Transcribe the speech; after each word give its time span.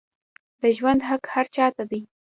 د 0.61 0.63
ژوند 0.77 1.01
حق 1.07 1.23
هر 1.33 1.45
چا 1.55 1.67
ته 1.75 1.83
دی 1.91 2.01